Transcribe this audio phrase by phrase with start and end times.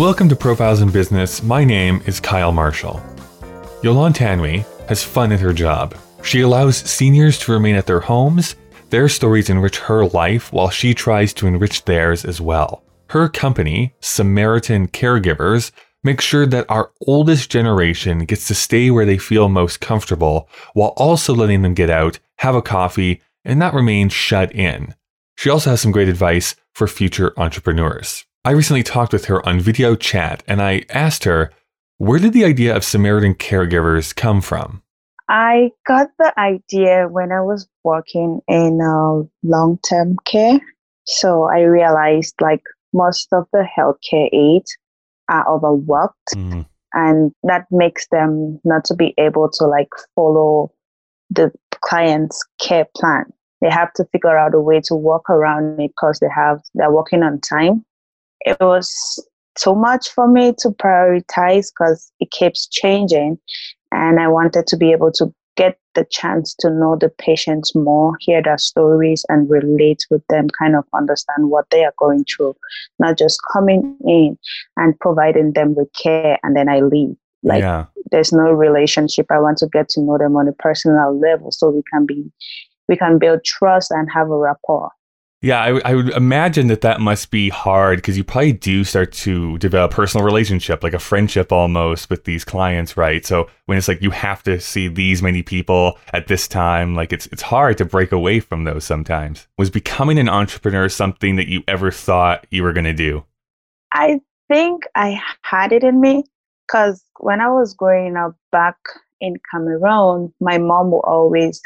[0.00, 1.42] Welcome to Profiles in Business.
[1.42, 3.02] My name is Kyle Marshall.
[3.82, 5.94] Yolande Tanwi has fun at her job.
[6.22, 8.56] She allows seniors to remain at their homes.
[8.88, 12.82] Their stories enrich her life while she tries to enrich theirs as well.
[13.10, 15.70] Her company, Samaritan Caregivers,
[16.02, 20.94] makes sure that our oldest generation gets to stay where they feel most comfortable while
[20.96, 24.94] also letting them get out, have a coffee, and not remain shut in.
[25.36, 28.24] She also has some great advice for future entrepreneurs.
[28.42, 31.52] I recently talked with her on video chat and I asked her,
[31.98, 34.82] where did the idea of Samaritan caregivers come from?
[35.28, 40.58] I got the idea when I was working in uh, long term care.
[41.04, 42.62] So I realized like
[42.94, 44.74] most of the healthcare aides
[45.28, 46.66] are overworked mm.
[46.94, 50.72] and that makes them not to be able to like follow
[51.28, 51.52] the
[51.82, 53.24] client's care plan.
[53.60, 56.90] They have to figure out a way to work around it because they have they're
[56.90, 57.84] working on time.
[58.42, 58.92] It was
[59.56, 63.38] too much for me to prioritize because it keeps changing
[63.92, 68.16] and I wanted to be able to get the chance to know the patients more,
[68.20, 72.54] hear their stories, and relate with them, kind of understand what they are going through,
[72.98, 74.38] not just coming in
[74.76, 77.16] and providing them with care and then I leave.
[77.42, 77.86] Like yeah.
[78.10, 79.26] there's no relationship.
[79.30, 82.30] I want to get to know them on a personal level so we can be
[82.88, 84.90] we can build trust and have a rapport.
[85.42, 89.10] Yeah, I, I would imagine that that must be hard because you probably do start
[89.12, 93.24] to develop personal relationship, like a friendship almost with these clients, right?
[93.24, 97.10] So when it's like you have to see these many people at this time, like
[97.10, 99.48] it's it's hard to break away from those sometimes.
[99.56, 103.24] Was becoming an entrepreneur something that you ever thought you were going to do?
[103.94, 106.24] I think I had it in me
[106.66, 108.76] because when I was growing up back
[109.22, 111.62] in Cameroon, my mom would always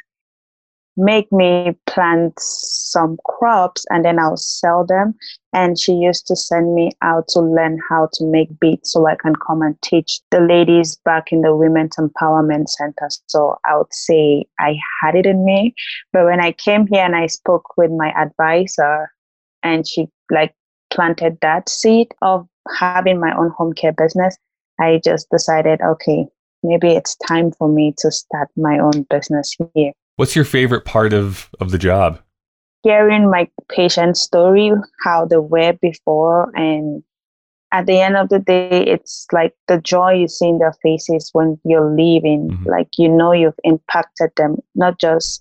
[0.97, 5.14] make me plant some crops and then I'll sell them.
[5.53, 9.16] And she used to send me out to learn how to make beads so I
[9.16, 13.09] can come and teach the ladies back in the Women's Empowerment Center.
[13.27, 15.75] So I would say I had it in me.
[16.12, 19.10] But when I came here and I spoke with my advisor
[19.62, 20.54] and she like
[20.91, 22.47] planted that seed of
[22.78, 24.37] having my own home care business,
[24.81, 26.27] I just decided, okay,
[26.62, 29.93] maybe it's time for me to start my own business here.
[30.16, 32.20] What's your favorite part of, of the job?
[32.82, 34.70] Hearing my patient's story,
[35.02, 37.02] how they were before, and
[37.72, 41.30] at the end of the day, it's like the joy you see in their faces
[41.32, 42.50] when you're leaving.
[42.50, 42.69] Mm-hmm.
[42.69, 45.41] Like you know you've impacted them, not just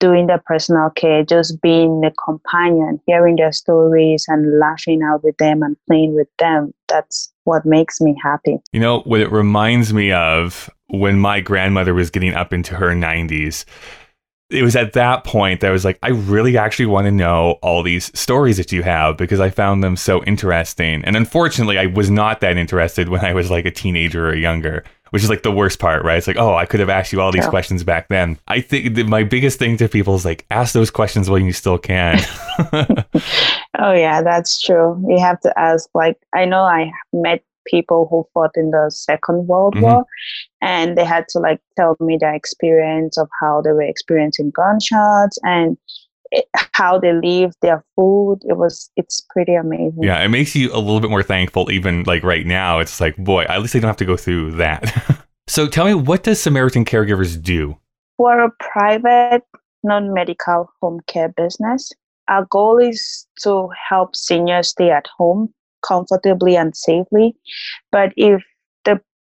[0.00, 5.36] doing their personal care, just being the companion, hearing their stories and laughing out with
[5.36, 6.72] them and playing with them.
[6.88, 8.58] That's what makes me happy.
[8.72, 12.88] You know, what it reminds me of when my grandmother was getting up into her
[12.88, 13.64] 90s
[14.52, 17.58] it was at that point that I was like, I really actually want to know
[17.62, 21.04] all these stories that you have because I found them so interesting.
[21.04, 24.84] And unfortunately, I was not that interested when I was like a teenager or younger,
[25.10, 26.18] which is like the worst part, right?
[26.18, 27.50] It's like, oh, I could have asked you all these yeah.
[27.50, 28.38] questions back then.
[28.48, 31.78] I think my biggest thing to people is like, ask those questions while you still
[31.78, 32.18] can.
[33.78, 35.02] oh, yeah, that's true.
[35.08, 35.88] You have to ask.
[35.94, 39.84] Like, I know I met people who fought in the Second World mm-hmm.
[39.84, 40.04] War,
[40.60, 45.38] and they had to like tell me their experience of how they were experiencing gunshots
[45.42, 45.76] and
[46.30, 48.40] it, how they leave their food.
[48.42, 50.02] It was it's pretty amazing.
[50.02, 51.70] Yeah, it makes you a little bit more thankful.
[51.70, 54.52] Even like right now, it's like boy, at least they don't have to go through
[54.52, 55.24] that.
[55.46, 57.76] so tell me, what does Samaritan Caregivers do?
[58.16, 59.42] For a private
[59.84, 61.90] non-medical home care business,
[62.28, 67.36] our goal is to help seniors stay at home comfortably and safely.
[67.90, 68.42] But if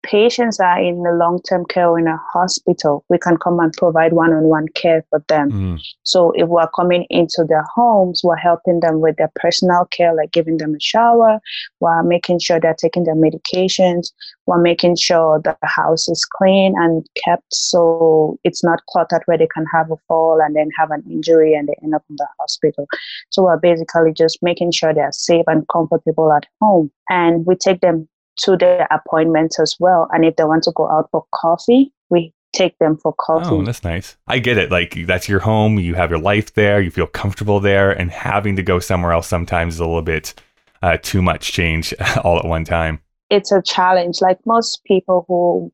[0.03, 3.73] patients are in the long term care or in a hospital, we can come and
[3.73, 5.51] provide one on one care for them.
[5.51, 5.81] Mm.
[6.03, 10.31] So if we're coming into their homes, we're helping them with their personal care, like
[10.31, 11.39] giving them a shower,
[11.79, 14.11] we're making sure they're taking their medications,
[14.45, 19.37] we're making sure that the house is clean and kept so it's not cluttered where
[19.37, 22.15] they can have a fall and then have an injury and they end up in
[22.17, 22.87] the hospital.
[23.29, 26.91] So we're basically just making sure they're safe and comfortable at home.
[27.09, 28.07] And we take them
[28.39, 30.07] to their appointments as well.
[30.11, 33.49] And if they want to go out for coffee, we take them for coffee.
[33.49, 34.17] Oh, that's nice.
[34.27, 34.71] I get it.
[34.71, 35.79] Like that's your home.
[35.79, 36.81] You have your life there.
[36.81, 40.33] You feel comfortable there, and having to go somewhere else sometimes is a little bit
[40.81, 41.93] uh, too much change
[42.23, 43.01] all at one time.
[43.29, 44.21] It's a challenge.
[44.21, 45.71] Like most people who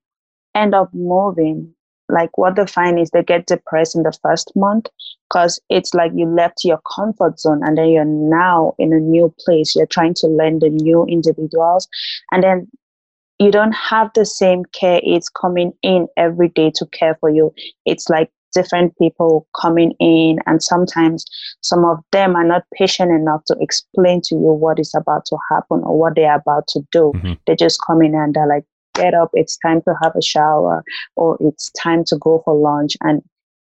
[0.54, 1.74] end up moving,
[2.10, 4.88] like what they find is they get depressed in the first month
[5.30, 9.34] because it's like you left your comfort zone and then you're now in a new
[9.40, 11.88] place you're trying to learn the new individuals
[12.32, 12.68] and then
[13.40, 17.54] you don't have the same care aides coming in every day to care for you
[17.86, 21.26] it's like different people coming in, and sometimes
[21.62, 25.38] some of them are not patient enough to explain to you what is about to
[25.52, 27.12] happen or what they are about to do.
[27.16, 27.34] Mm-hmm.
[27.46, 28.64] They just come in and they're like,
[28.98, 30.84] get up, it's time to have a shower,
[31.16, 32.98] or it's time to go for lunch.
[33.02, 33.22] And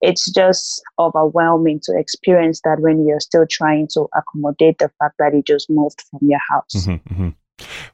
[0.02, 5.34] it's just overwhelming to experience that when you're still trying to accommodate the fact that
[5.34, 6.74] you just moved from your house.
[6.76, 7.30] Mm-hmm, mm-hmm.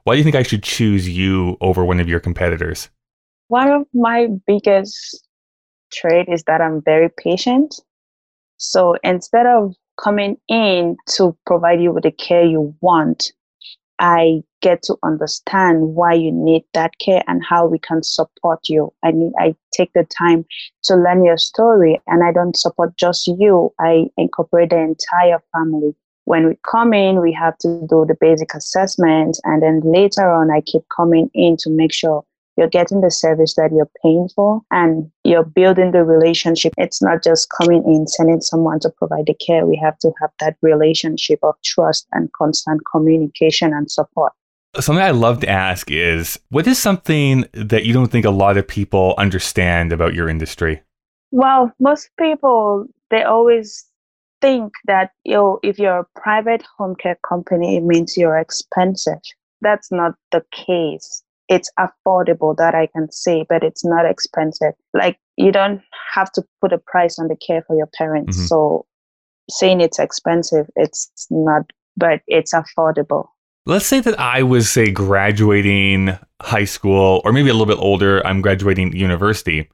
[0.03, 2.89] Why do you think I should choose you over one of your competitors?
[3.47, 5.25] One of my biggest
[5.93, 7.75] trait is that I'm very patient.
[8.57, 13.31] So instead of coming in to provide you with the care you want,
[13.99, 18.91] I get to understand why you need that care and how we can support you.
[19.03, 20.45] I need I take the time
[20.85, 23.71] to learn your story and I don't support just you.
[23.79, 25.93] I incorporate the entire family.
[26.25, 30.49] When we come in, we have to do the basic assessment and then later on
[30.49, 32.23] I keep coming in to make sure
[32.55, 36.71] you're getting the service that you're paying for and you're building the relationship.
[36.77, 39.65] It's not just coming in, sending someone to provide the care.
[39.65, 44.33] We have to have that relationship of trust and constant communication and support.
[44.79, 48.57] Something I love to ask is what is something that you don't think a lot
[48.57, 50.81] of people understand about your industry?
[51.31, 53.85] Well, most people, they always
[54.41, 59.21] think that you if you're a private home care company, it means you're expensive.
[59.61, 64.73] That's not the case it's affordable that I can say, but it's not expensive.
[64.93, 65.81] Like you don't
[66.13, 68.37] have to put a price on the care for your parents.
[68.37, 68.45] Mm-hmm.
[68.45, 68.85] So
[69.49, 71.63] saying it's expensive, it's not,
[71.97, 73.27] but it's affordable.
[73.65, 78.25] Let's say that I was, say, graduating high school, or maybe a little bit older,
[78.27, 79.69] I'm graduating university,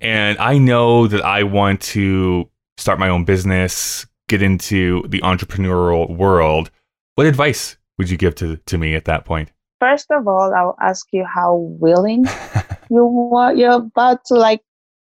[0.00, 2.48] and I know that I want to
[2.78, 6.70] start my own business, get into the entrepreneurial world.
[7.16, 9.52] What advice would you give to, to me at that point?
[9.80, 12.24] first of all, I'll ask you how willing
[12.90, 14.62] you want you're about to like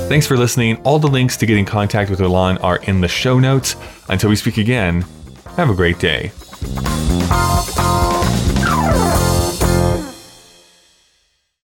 [0.09, 0.81] Thanks for listening.
[0.85, 3.77] All the links to get in contact with Yolande are in the show notes.
[4.09, 5.05] Until we speak again,
[5.57, 6.33] have a great day.